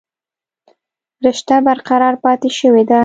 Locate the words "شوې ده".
2.59-2.99